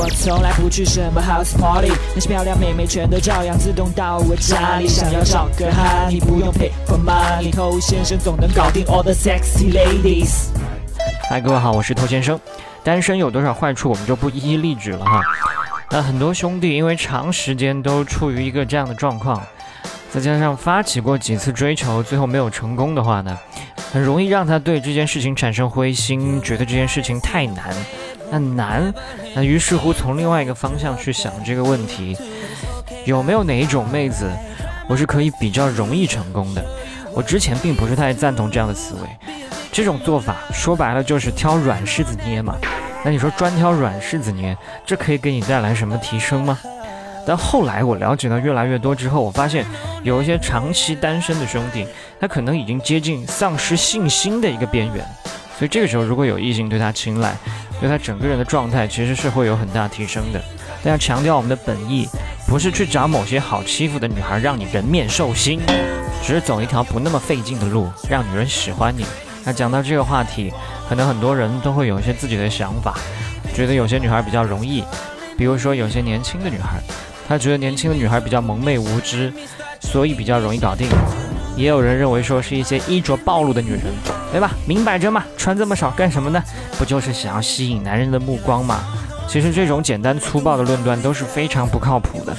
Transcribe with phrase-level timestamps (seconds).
[0.00, 4.86] 我从来不去什么 house party，那些漂亮妹妹全都照样自动到我家里。
[4.86, 10.50] 想要找个哈，你不用 pay for money，偷先生总能搞定 all the sexy ladies。
[11.28, 12.38] 嗨，各位好，我是头先生。
[12.84, 15.20] 单身有多少坏处，我们就不一一例举了哈。
[15.90, 19.42] 那很多兄弟因为长时间都处于一个这样的状况，
[20.12, 23.36] 再加上发起过几次追求，最后没有成功的话呢，
[23.92, 27.74] 很容易让他对这件事情产生灰心，觉得这件事情太难。
[28.30, 28.92] 那难，
[29.34, 32.16] 那于是乎从另外一个方向去想这个问题，
[33.04, 34.30] 有没有哪一种妹子，
[34.88, 36.64] 我是可以比较容易成功的？
[37.14, 39.08] 我之前并不是太赞同这样的思维，
[39.72, 42.54] 这种做法说白了就是挑软柿子捏嘛。
[43.04, 46.58] 那你说专挑软柿子捏，这可以给你带来什么提升吗？
[47.26, 49.64] 但后来我了解到越来越多之后，我发现
[50.02, 51.86] 有一些长期单身的兄弟，
[52.20, 55.04] 他可能已经接近丧失信心的一个边缘。
[55.58, 57.36] 所以这个时候，如果有异性对他青睐，
[57.80, 60.40] 对他整个人的状态其实是会有很大提升的。
[60.82, 62.08] 但要强调我们的本意，
[62.46, 65.60] 不是去找某些好欺负的女孩，让你人面兽心，
[66.22, 69.04] 只是走一条不那么费劲的路，让女人喜欢你。
[69.44, 70.52] 那讲到这个话题。
[70.88, 72.96] 可能很多人都会有一些自己的想法，
[73.54, 74.82] 觉得有些女孩比较容易，
[75.36, 76.80] 比如说有些年轻的女孩，
[77.28, 79.30] 她觉得年轻的女孩比较萌妹无知，
[79.80, 80.88] 所以比较容易搞定。
[81.58, 83.82] 也有人认为说是一些衣着暴露的女人，
[84.30, 84.52] 对吧？
[84.64, 86.40] 明摆着嘛，穿这么少干什么呢？
[86.78, 88.80] 不就是想要吸引男人的目光吗？
[89.26, 92.34] 其实这种简单粗暴的论断都是非常不靠谱的。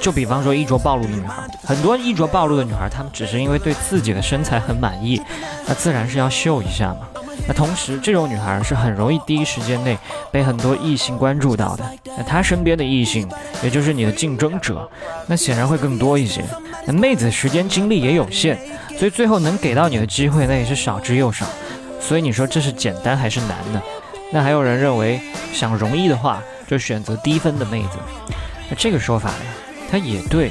[0.00, 5.20] 就比方说衣着暴露的女孩，很多衣着暴露的女孩，她们只是因为对自己的身材很满意，
[5.66, 7.06] 那自然是要秀一下嘛。
[7.46, 9.98] 那同时，这种女孩是很容易第一时间内
[10.30, 11.84] 被很多异性关注到的。
[12.16, 13.28] 那她身边的异性，
[13.62, 14.88] 也就是你的竞争者，
[15.26, 16.44] 那显然会更多一些。
[16.86, 18.58] 那妹子时间精力也有限，
[18.98, 21.46] 所以最后能给到你的机会，那也是少之又少。
[22.00, 23.80] 所以你说这是简单还是难呢？
[24.32, 25.20] 那还有人认为，
[25.52, 27.98] 想容易的话，就选择低分的妹子。
[28.68, 29.36] 那这个说法呀，
[29.90, 30.50] 它也对，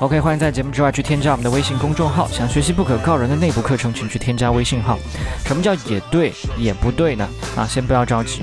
[0.00, 2.28] OK，欢迎在节目之外去添加我们的微信公众号。
[2.28, 4.98] 想学习不可告人的内部课程，请去添加微信号。
[5.46, 7.26] 什么叫也对也不对呢？
[7.56, 8.42] 啊，先不要着急。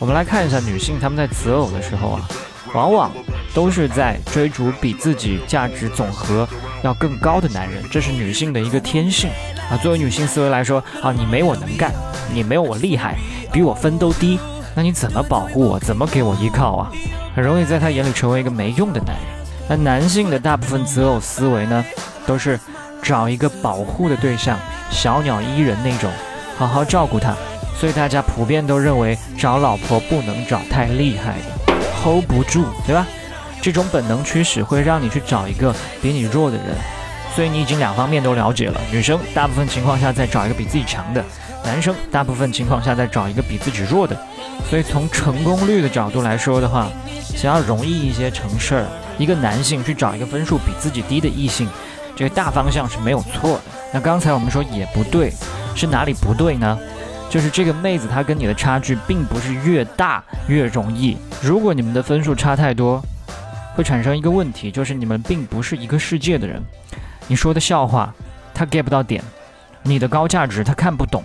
[0.00, 2.28] 我们来看一下女性，她们在择偶的时候啊，
[2.74, 3.12] 往往
[3.54, 6.48] 都是在追逐比自己价值总和
[6.82, 9.30] 要更高的男人，这是女性的一个天性
[9.70, 9.76] 啊。
[9.76, 11.94] 作为女性思维来说啊，你没我能干，
[12.34, 13.16] 你没有我厉害，
[13.52, 14.40] 比我分都低，
[14.74, 15.78] 那你怎么保护我？
[15.78, 16.90] 怎么给我依靠啊？
[17.36, 19.39] 很容易在她眼里成为一个没用的男人。
[19.70, 21.84] 那男性的大部分择偶思维呢，
[22.26, 22.58] 都是
[23.00, 24.58] 找一个保护的对象，
[24.90, 26.10] 小鸟依人那种，
[26.58, 27.36] 好好照顾他。
[27.78, 33.06] 所以大家普遍都认为找老婆不能找太厉害的，hold 不住，对吧？
[33.62, 36.66] 这种本能驱使会让你去找一个比你弱的人，
[37.36, 38.80] 所以你已经两方面都了解了。
[38.90, 41.24] 女生大部分情况下在找一个比自己强的，
[41.64, 44.16] 男生大部分情况下在找一个比自己弱的。
[44.68, 46.88] 所以从成功率的角度来说的话，
[47.36, 48.86] 想要容易一些成事儿，
[49.20, 51.68] 一个男性去找一个分数比自己低的异性，
[52.16, 53.62] 这个大方向是没有错的。
[53.92, 55.30] 那刚才我们说也不对，
[55.76, 56.78] 是哪里不对呢？
[57.28, 61.18] 就是这个妹子，她跟你的差距并不是越大越容易。
[61.42, 62.98] 如果你们的分数差太多，
[63.74, 66.58] 会产生一个问题，就是你们并不是一个世界的人。
[67.26, 68.14] 你说的笑话，
[68.54, 69.22] 他 get 不到点；
[69.82, 71.22] 你的高价值，他看不懂；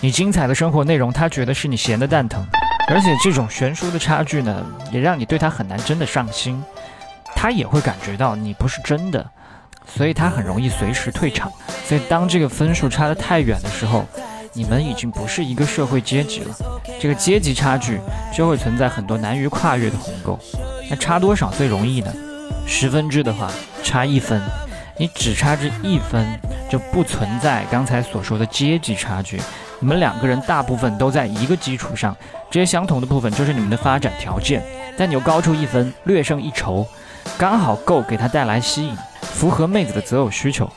[0.00, 2.40] 你精彩的生活内容，他觉得是你闲的蛋疼。
[2.88, 6.62] 而且这种悬殊的差距呢，也让你对他很难真的上心。
[7.36, 9.24] 他也会感觉到你不是真的，
[9.86, 11.52] 所以他很容易随时退场。
[11.84, 14.04] 所以当这个分数差得太远的时候，
[14.54, 16.54] 你们已经不是一个社会阶级了，
[16.98, 18.00] 这个阶级差距
[18.34, 20.36] 就会存在很多难于跨越的鸿沟。
[20.88, 22.12] 那差多少最容易呢？
[22.66, 23.48] 十分制的话，
[23.84, 24.40] 差一分，
[24.98, 26.26] 你只差这一分，
[26.70, 29.40] 就不存在刚才所说的阶级差距。
[29.78, 32.16] 你们两个人大部分都在一个基础上，
[32.50, 34.62] 这些相同的部分就是你们的发展条件。
[34.98, 36.86] 但你又高出一分，略胜一筹，
[37.38, 40.70] 刚好够给他带来吸引，符合妹子的择偶需求。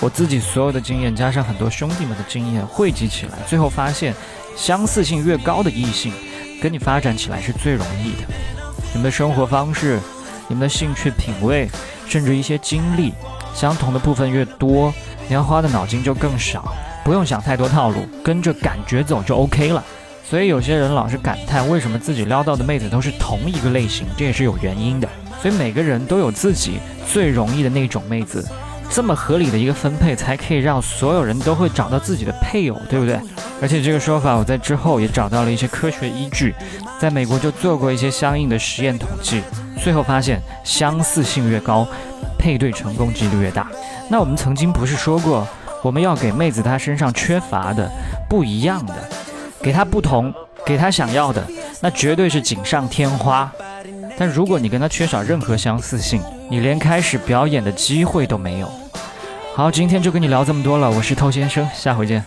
[0.00, 4.12] 我自己所有的经验，加上很多兄弟们的经验汇集起来，最后发现，
[4.56, 6.12] 相似性越高的异性，
[6.60, 8.26] 跟你发展起来是最容易的。
[8.92, 10.00] 你们的生活方式、
[10.48, 11.68] 你们的兴趣品味，
[12.08, 13.12] 甚至一些经历，
[13.54, 14.92] 相同的部分越多，
[15.28, 16.74] 你要花的脑筋就更少，
[17.04, 19.84] 不用想太多套路，跟着感觉走就 OK 了。
[20.28, 25.08] 所以有些人老是感叹，为什么自己撩到的妹子都是同一个类型，这也是有原因的。
[25.40, 26.78] 所以每个人都有自己
[27.08, 28.46] 最容易的那种妹子。
[28.92, 33.20] 这么合理的一个分配，才可以让所有人都会找到自己的配偶，对不对？
[33.62, 36.52] 而且这个说法，我在之后也找到了一些科学依据，
[36.98, 39.42] 在美国就做过一些相应的实验统计，
[39.80, 41.86] 最后发现相似性越高，
[42.36, 43.68] 配对成功几率越大。
[44.08, 45.46] 那我们曾经不是说过，
[45.82, 47.88] 我们要给妹子她身上缺乏的、
[48.28, 48.94] 不一样的，
[49.62, 50.34] 给她不同，
[50.66, 51.40] 给她想要的，
[51.80, 53.48] 那绝对是锦上添花。
[54.20, 58.70] 但如果你跟他缺少任何相似性，你连开始表演的机会都没有。
[59.54, 62.22] 好，今天就跟你聊这么多了，我是偷先生，下回见。